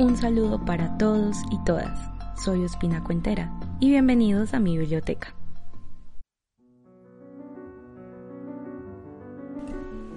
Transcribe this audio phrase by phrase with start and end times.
[0.00, 1.98] Un saludo para todos y todas.
[2.44, 5.34] Soy Ospina Cuentera y bienvenidos a mi biblioteca.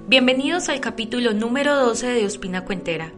[0.08, 3.11] Bienvenidos al capítulo número 12 de Ospina Cuentera.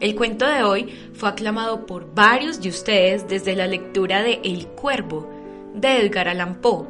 [0.00, 4.66] El cuento de hoy fue aclamado por varios de ustedes desde la lectura de El
[4.68, 5.28] Cuervo
[5.74, 6.86] de Edgar Allan Poe.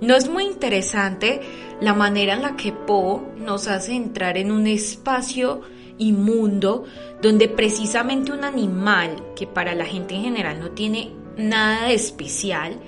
[0.00, 1.42] ¿No es muy interesante
[1.82, 5.60] la manera en la que Poe nos hace entrar en un espacio
[6.00, 6.84] inmundo
[7.22, 12.78] donde precisamente un animal que para la gente en general no tiene nada de especial,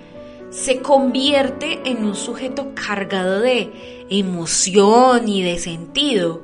[0.50, 6.42] se convierte en un sujeto cargado de emoción y de sentido.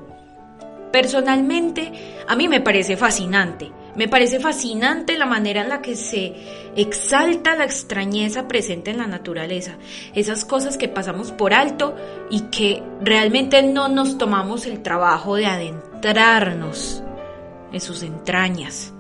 [0.93, 1.93] Personalmente,
[2.27, 3.71] a mí me parece fascinante.
[3.99, 6.33] Me parece fascinante la manera en la que se
[6.77, 9.73] exalta la extrañeza presente en la naturaleza.
[10.15, 11.97] Esas cosas que pasamos por alto
[12.31, 17.03] y que realmente no nos tomamos el trabajo de adentrarnos
[17.73, 18.95] en sus entrañas.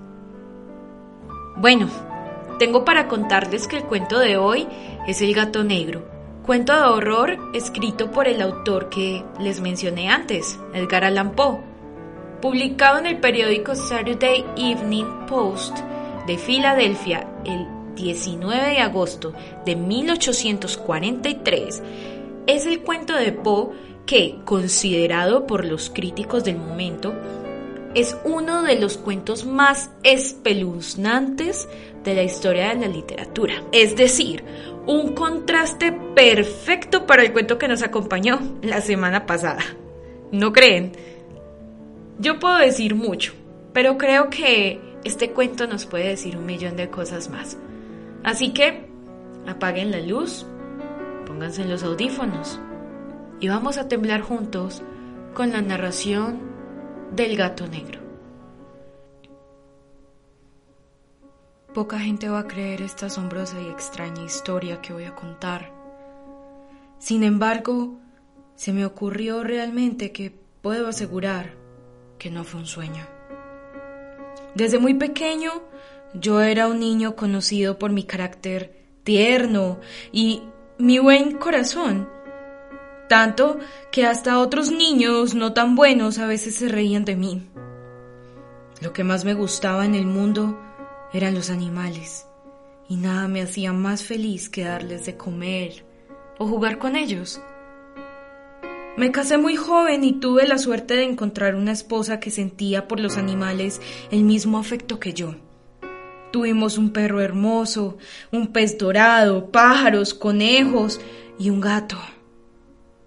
[1.59, 1.89] Bueno,
[2.59, 4.67] tengo para contarles que el cuento de hoy
[5.07, 6.09] es El gato negro,
[6.45, 11.68] cuento de horror escrito por el autor que les mencioné antes, Edgar Allan Poe,
[12.41, 15.79] publicado en el periódico Saturday Evening Post
[16.27, 19.33] de Filadelfia el 19 de agosto
[19.65, 21.83] de 1843.
[22.47, 23.71] Es el cuento de Poe
[24.07, 27.15] que, considerado por los críticos del momento,
[27.95, 31.69] es uno de los cuentos más espeluznantes
[32.05, 33.63] de la historia de la literatura.
[33.73, 34.45] Es decir,
[34.87, 39.65] un contraste perfecto para el cuento que nos acompañó la semana pasada.
[40.31, 40.93] ¿No creen?
[42.21, 43.33] Yo puedo decir mucho,
[43.73, 47.57] pero creo que este cuento nos puede decir un millón de cosas más.
[48.25, 48.89] Así que
[49.47, 50.45] apaguen la luz,
[51.27, 52.59] pónganse en los audífonos
[53.39, 54.83] y vamos a temblar juntos
[55.33, 56.41] con la narración
[57.15, 58.01] del gato negro.
[61.73, 65.71] Poca gente va a creer esta asombrosa y extraña historia que voy a contar.
[66.99, 68.01] Sin embargo,
[68.57, 71.58] se me ocurrió realmente que puedo asegurar
[72.19, 73.07] que no fue un sueño.
[74.55, 75.53] Desde muy pequeño,
[76.15, 78.75] yo era un niño conocido por mi carácter
[79.05, 79.79] tierno
[80.13, 80.43] y
[80.79, 82.09] mi buen corazón
[83.09, 83.59] tanto
[83.91, 87.43] que hasta otros niños no tan buenos a veces se reían de mí.
[88.81, 90.61] Lo que más me gustaba en el mundo
[91.13, 92.27] eran los animales,
[92.89, 95.85] y nada me hacía más feliz que darles de comer
[96.39, 97.41] o jugar con ellos.
[98.99, 103.01] Me casé muy joven y tuve la suerte de encontrar una esposa que sentía por
[103.01, 105.37] los animales el mismo afecto que yo.
[106.33, 107.97] Tuvimos un perro hermoso,
[108.33, 111.01] un pez dorado, pájaros, conejos
[111.39, 111.97] y un gato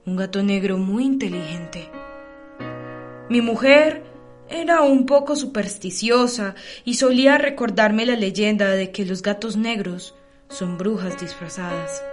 [0.06, 1.90] un gato negro muy inteligente.
[3.30, 4.04] Mi mujer
[4.50, 10.16] era un poco supersticiosa y solía recordarme la leyenda de que los gatos negros
[10.50, 12.04] son brujas disfrazadas.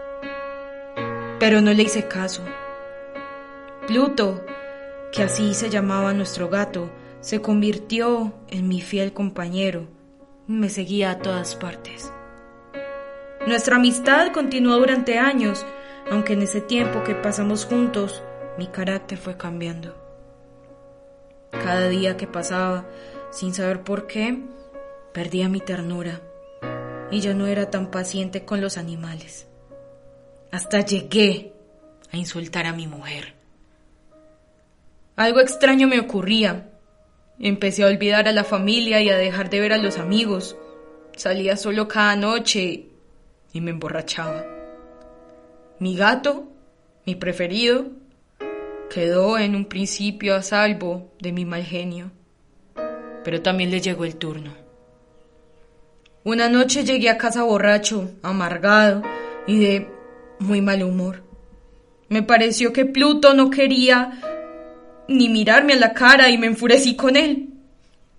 [1.40, 2.42] Pero no le hice caso.
[3.88, 4.44] Pluto,
[5.12, 6.90] que así se llamaba nuestro gato,
[7.20, 9.88] se convirtió en mi fiel compañero.
[10.46, 12.12] Me seguía a todas partes.
[13.46, 15.64] Nuestra amistad continuó durante años
[16.10, 18.22] aunque en ese tiempo que pasamos juntos
[18.58, 19.94] mi carácter fue cambiando.
[21.50, 22.86] Cada día que pasaba,
[23.30, 24.42] sin saber por qué,
[25.14, 26.20] perdía mi ternura
[27.10, 29.46] y ya no era tan paciente con los animales.
[30.50, 31.54] Hasta llegué
[32.12, 33.37] a insultar a mi mujer.
[35.18, 36.70] Algo extraño me ocurría.
[37.40, 40.56] Empecé a olvidar a la familia y a dejar de ver a los amigos.
[41.16, 42.86] Salía solo cada noche
[43.52, 44.46] y me emborrachaba.
[45.80, 46.46] Mi gato,
[47.04, 47.86] mi preferido,
[48.90, 52.12] quedó en un principio a salvo de mi mal genio,
[53.24, 54.54] pero también le llegó el turno.
[56.22, 59.02] Una noche llegué a casa borracho, amargado
[59.48, 59.88] y de
[60.38, 61.24] muy mal humor.
[62.08, 64.37] Me pareció que Pluto no quería
[65.08, 67.48] ni mirarme a la cara y me enfurecí con él.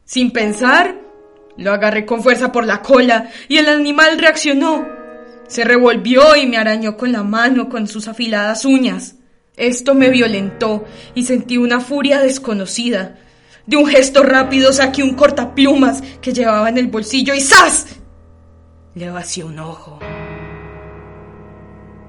[0.05, 0.95] Sin pensar,
[1.57, 4.87] lo agarré con fuerza por la cola y el animal reaccionó.
[5.47, 9.15] Se revolvió y me arañó con la mano con sus afiladas uñas.
[9.55, 13.17] Esto me violentó y sentí una furia desconocida.
[13.65, 17.87] De un gesto rápido saqué un cortaplumas que llevaba en el bolsillo y ¡zas!
[18.95, 19.99] Le vació un ojo.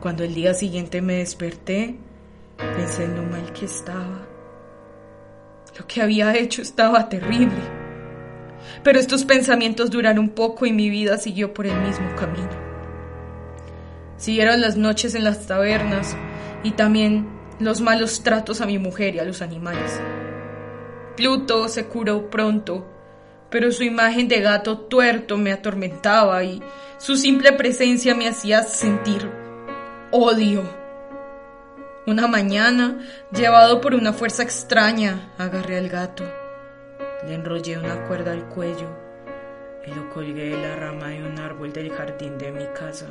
[0.00, 1.96] Cuando el día siguiente me desperté,
[2.56, 4.26] pensé en lo mal que estaba.
[5.80, 7.56] Lo que había hecho estaba terrible.
[8.84, 12.50] Pero estos pensamientos duraron poco y mi vida siguió por el mismo camino.
[14.18, 16.18] Siguieron las noches en las tabernas
[16.62, 17.26] y también
[17.60, 19.98] los malos tratos a mi mujer y a los animales.
[21.16, 22.86] Pluto se curó pronto,
[23.48, 26.62] pero su imagen de gato tuerto me atormentaba y
[26.98, 29.26] su simple presencia me hacía sentir
[30.10, 30.79] odio.
[32.06, 32.98] Una mañana,
[33.30, 36.24] llevado por una fuerza extraña, agarré al gato.
[37.26, 38.88] Le enrollé una cuerda al cuello
[39.86, 43.06] y lo colgué de la rama de un árbol del jardín de mi casa.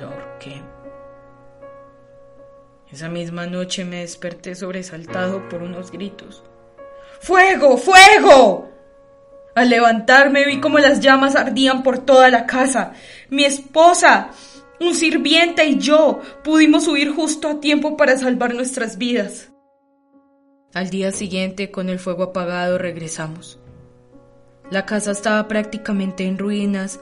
[0.00, 0.62] Lo ahorqué.
[2.90, 6.42] Esa misma noche me desperté sobresaltado por unos gritos.
[7.20, 7.76] ¡Fuego!
[7.76, 8.70] ¡Fuego!
[9.54, 12.92] Al levantarme vi como las llamas ardían por toda la casa.
[13.28, 14.30] Mi esposa
[14.80, 19.52] un sirviente y yo pudimos huir justo a tiempo para salvar nuestras vidas.
[20.72, 23.60] Al día siguiente, con el fuego apagado, regresamos.
[24.70, 26.98] La casa estaba prácticamente en ruinas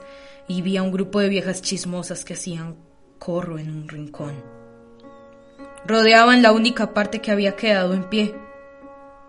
[0.47, 2.77] y vi a un grupo de viejas chismosas que hacían
[3.17, 4.43] corro en un rincón.
[5.85, 8.35] Rodeaban la única parte que había quedado en pie,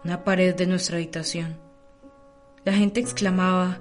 [0.05, 1.59] una pared de nuestra habitación.
[2.65, 3.79] La gente exclamaba,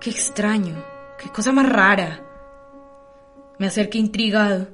[0.00, 0.84] ¡qué extraño!
[1.18, 2.27] ¡Qué cosa más rara!
[3.58, 4.68] Me acerqué intrigado.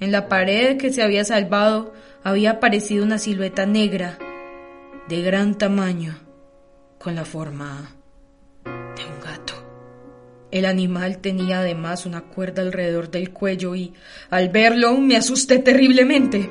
[0.00, 1.92] En la pared que se había salvado
[2.22, 4.18] había aparecido una silueta negra,
[5.08, 6.18] de gran tamaño,
[6.98, 7.94] con la forma
[8.64, 9.52] de un gato.
[10.50, 13.92] El animal tenía además una cuerda alrededor del cuello y
[14.30, 16.50] al verlo me asusté terriblemente.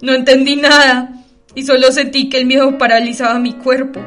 [0.00, 4.00] No entendí nada y solo sentí que el miedo paralizaba mi cuerpo.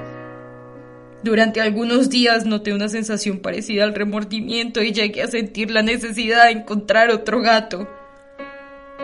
[1.22, 6.46] Durante algunos días noté una sensación parecida al remordimiento y llegué a sentir la necesidad
[6.46, 7.90] de encontrar otro gato.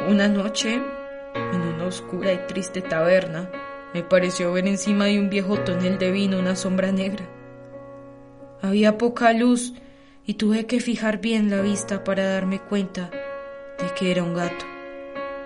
[0.09, 3.51] Una noche, en una oscura y triste taberna,
[3.93, 7.27] me pareció ver encima de un viejo tonel de vino una sombra negra.
[8.61, 9.73] Había poca luz
[10.25, 13.11] y tuve que fijar bien la vista para darme cuenta
[13.77, 14.65] de que era un gato.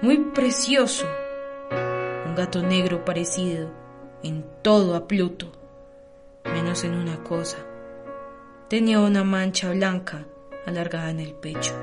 [0.03, 1.07] Muy precioso.
[2.27, 3.71] Un gato negro parecido
[4.21, 5.58] en todo a Pluto
[6.69, 7.57] en una cosa.
[8.67, 10.27] Tenía una mancha blanca
[10.67, 11.73] alargada en el pecho.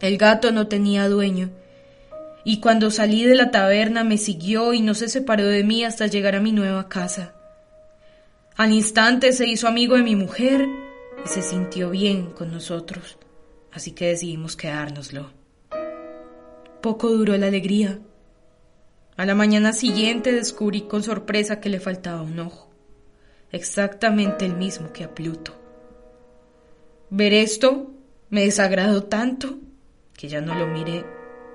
[0.00, 1.48] El gato no tenía dueño,
[2.44, 6.06] y cuando salí de la taberna me siguió y no se separó de mí hasta
[6.06, 7.32] llegar a mi nueva casa.
[8.56, 10.68] Al instante se hizo amigo de mi mujer
[11.24, 13.16] y se sintió bien con nosotros,
[13.72, 15.30] así que decidimos quedárnoslo.
[16.82, 18.00] Poco duró la alegría.
[19.16, 22.73] A la mañana siguiente descubrí con sorpresa que le faltaba un ojo
[23.54, 25.54] exactamente el mismo que a Pluto.
[27.08, 27.92] Ver esto
[28.28, 29.58] me desagradó tanto
[30.16, 31.04] que ya no lo miré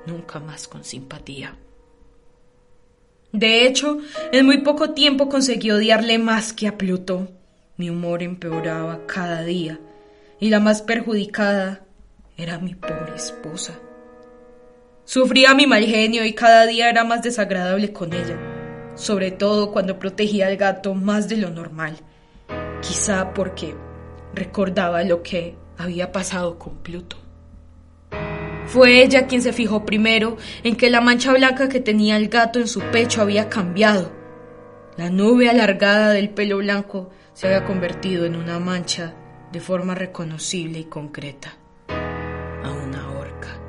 [0.05, 1.57] nunca más con simpatía.
[3.33, 3.99] De hecho,
[4.31, 7.27] en muy poco tiempo conseguí odiarle más que a Pluto.
[7.75, 9.79] Mi humor empeoraba cada día
[10.39, 11.81] y la más perjudicada
[12.37, 13.77] era mi pobre esposa.
[15.03, 18.48] Sufría mi mal genio y cada día era más desagradable con ella
[18.99, 21.95] sobre todo cuando protegía al gato más de lo normal,
[22.81, 23.73] quizá porque
[24.35, 27.17] recordaba lo que había pasado con Pluto.
[28.65, 32.59] Fue ella quien se fijó primero en que la mancha blanca que tenía el gato
[32.59, 34.11] en su pecho había cambiado.
[34.97, 39.15] La nube alargada del pelo blanco se había convertido en una mancha
[39.51, 41.57] de forma reconocible y concreta.
[41.87, 43.68] A una horca.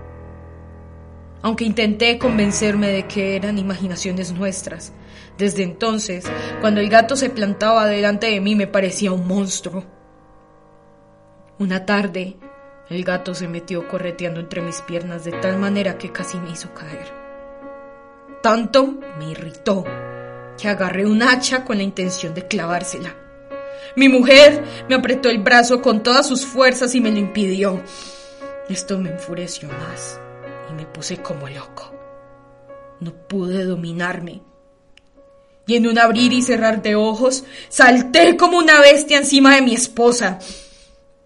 [1.43, 4.93] Aunque intenté convencerme de que eran imaginaciones nuestras,
[5.39, 6.31] desde entonces,
[6.61, 9.85] cuando el gato se plantaba delante de mí me parecía un monstruo.
[11.59, 12.37] Una tarde,
[12.91, 16.75] el gato se metió correteando entre mis piernas de tal manera que casi me hizo
[16.75, 17.11] caer.
[18.43, 19.85] Tanto me irritó
[20.61, 23.15] que agarré un hacha con la intención de clavársela.
[23.97, 27.83] Mi mujer me apretó el brazo con todas sus fuerzas y me lo impidió.
[28.69, 30.21] Esto me enfureció más
[30.71, 31.93] y me puse como loco.
[33.01, 34.43] No pude dominarme
[35.71, 39.73] y en un abrir y cerrar de ojos salté como una bestia encima de mi
[39.73, 40.41] esposa.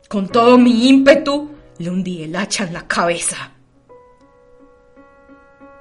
[0.07, 3.53] Con todo mi ímpetu le hundí el hacha en la cabeza.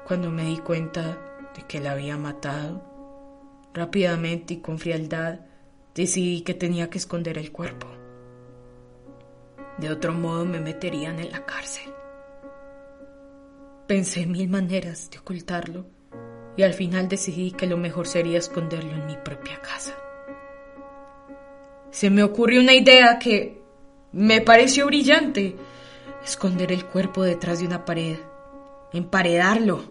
[0.07, 1.17] cuando me di cuenta
[1.55, 2.81] de que la había matado.
[3.73, 5.39] Rápidamente y con frialdad
[5.93, 7.87] decidí que tenía que esconder el cuerpo.
[9.77, 11.92] De otro modo me meterían en la cárcel.
[13.87, 15.85] Pensé mil maneras de ocultarlo
[16.55, 19.93] y al final decidí que lo mejor sería esconderlo en mi propia casa.
[21.91, 23.61] Se me ocurrió una idea que
[24.13, 25.57] me pareció brillante.
[26.23, 28.17] Esconder el cuerpo detrás de una pared.
[28.93, 29.83] Emparedarlo.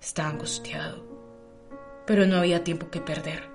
[0.00, 1.04] Estaba angustiado,
[2.06, 3.48] pero no había tiempo que perder.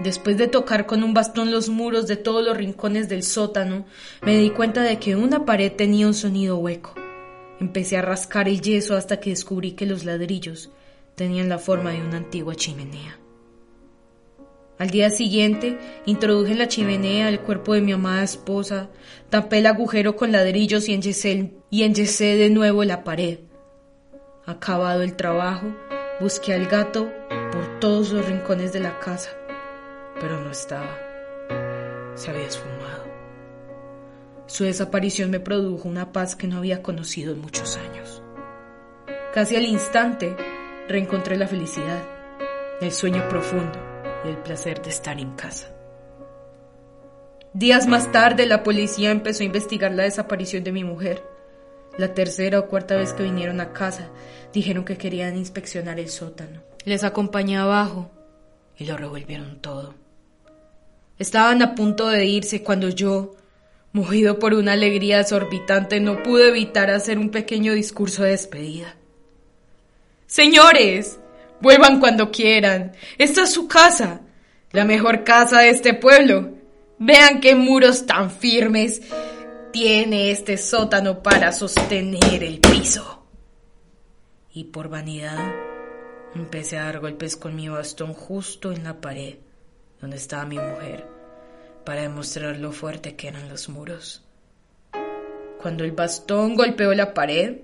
[0.00, 3.86] Después de tocar con un bastón los muros de todos los rincones del sótano,
[4.22, 7.05] me di cuenta de que una pared tenía un sonido hueco.
[7.60, 10.70] Empecé a rascar el yeso hasta que descubrí que los ladrillos
[11.14, 13.18] tenían la forma de una antigua chimenea.
[14.78, 18.90] Al día siguiente, introduje en la chimenea el cuerpo de mi amada esposa,
[19.30, 23.38] tapé el agujero con ladrillos y enyesé, y enyesé de nuevo la pared.
[24.44, 25.74] Acabado el trabajo,
[26.20, 27.10] busqué al gato
[27.52, 29.30] por todos los rincones de la casa,
[30.20, 30.98] pero no estaba.
[32.14, 33.15] Se había esfumado.
[34.46, 38.22] Su desaparición me produjo una paz que no había conocido en muchos años.
[39.34, 40.36] Casi al instante
[40.88, 42.02] reencontré la felicidad,
[42.80, 43.78] el sueño profundo
[44.24, 45.76] y el placer de estar en casa.
[47.52, 51.24] Días más tarde la policía empezó a investigar la desaparición de mi mujer.
[51.96, 54.10] La tercera o cuarta vez que vinieron a casa
[54.52, 56.62] dijeron que querían inspeccionar el sótano.
[56.84, 58.10] Les acompañé abajo
[58.76, 59.94] y lo revolvieron todo.
[61.18, 63.34] Estaban a punto de irse cuando yo,
[63.96, 68.94] movido por una alegría exorbitante, no pude evitar hacer un pequeño discurso de despedida.
[70.26, 71.18] Señores,
[71.62, 72.92] vuelvan cuando quieran.
[73.16, 74.20] Esta es su casa,
[74.72, 76.50] la mejor casa de este pueblo.
[76.98, 79.00] Vean qué muros tan firmes
[79.72, 83.26] tiene este sótano para sostener el piso.
[84.52, 85.38] Y por vanidad
[86.34, 89.36] empecé a dar golpes con mi bastón justo en la pared
[90.00, 91.15] donde estaba mi mujer
[91.86, 94.24] para demostrar lo fuerte que eran los muros.
[95.62, 97.58] Cuando el bastón golpeó la pared,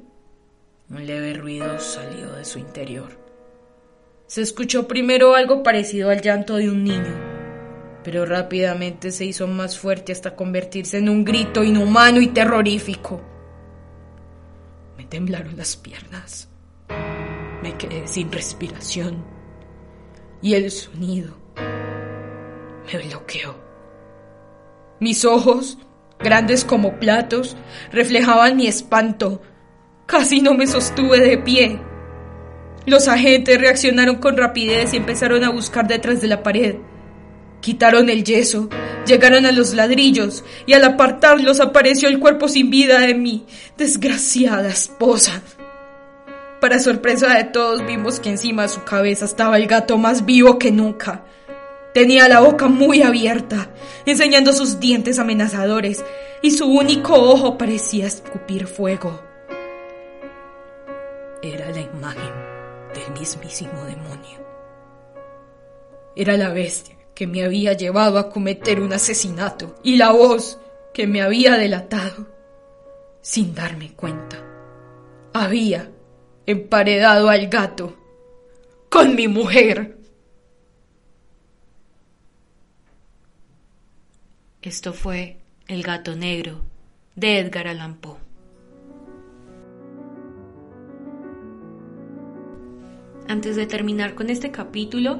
[0.88, 3.18] un leve ruido salió de su interior.
[4.28, 9.76] Se escuchó primero algo parecido al llanto de un niño, pero rápidamente se hizo más
[9.76, 13.20] fuerte hasta convertirse en un grito inhumano y terrorífico.
[14.96, 16.48] Me temblaron las piernas.
[17.60, 19.24] Me quedé sin respiración
[20.40, 21.36] y el sonido
[22.86, 23.71] me bloqueó.
[25.02, 25.78] Mis ojos,
[26.20, 27.56] grandes como platos,
[27.90, 29.42] reflejaban mi espanto.
[30.06, 31.80] Casi no me sostuve de pie.
[32.86, 36.76] Los agentes reaccionaron con rapidez y empezaron a buscar detrás de la pared.
[37.60, 38.68] Quitaron el yeso,
[39.04, 43.44] llegaron a los ladrillos y al apartarlos apareció el cuerpo sin vida de mi
[43.76, 45.42] desgraciada esposa.
[46.60, 50.60] Para sorpresa de todos vimos que encima de su cabeza estaba el gato más vivo
[50.60, 51.24] que nunca.
[51.94, 53.70] Tenía la boca muy abierta,
[54.06, 56.04] enseñando sus dientes amenazadores,
[56.40, 59.20] y su único ojo parecía escupir fuego.
[61.42, 62.32] Era la imagen
[62.94, 64.40] del mismísimo demonio.
[66.16, 70.58] Era la bestia que me había llevado a cometer un asesinato y la voz
[70.92, 72.26] que me había delatado.
[73.20, 74.36] Sin darme cuenta,
[75.32, 75.90] había
[76.46, 77.96] emparedado al gato
[78.88, 80.01] con mi mujer.
[84.62, 86.60] Esto fue El gato negro
[87.16, 88.14] de Edgar Allan Poe.
[93.26, 95.18] Antes de terminar con este capítulo,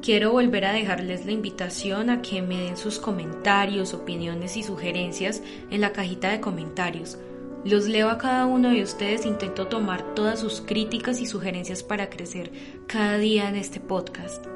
[0.00, 5.42] quiero volver a dejarles la invitación a que me den sus comentarios, opiniones y sugerencias
[5.70, 7.18] en la cajita de comentarios.
[7.66, 12.08] Los leo a cada uno de ustedes, intento tomar todas sus críticas y sugerencias para
[12.08, 12.50] crecer
[12.86, 14.46] cada día en este podcast.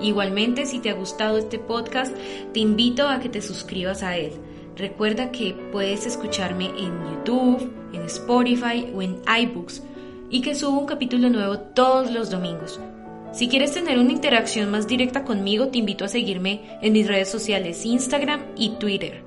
[0.00, 2.14] Igualmente, si te ha gustado este podcast,
[2.52, 4.32] te invito a que te suscribas a él.
[4.76, 9.82] Recuerda que puedes escucharme en YouTube, en Spotify o en iBooks
[10.28, 12.78] y que subo un capítulo nuevo todos los domingos.
[13.32, 17.30] Si quieres tener una interacción más directa conmigo, te invito a seguirme en mis redes
[17.30, 19.22] sociales Instagram y Twitter.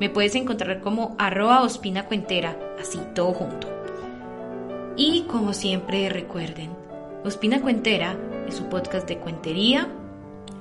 [0.00, 3.68] Me puedes encontrar como arroba ospina cuentera, así todo junto.
[4.96, 6.70] Y como siempre recuerden,
[7.24, 8.16] Ospina Cuentera
[8.48, 9.88] es un podcast de cuentería,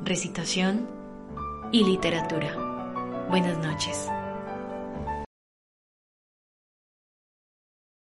[0.09, 0.89] recitación
[1.71, 2.55] y literatura.
[3.29, 4.09] Buenas noches.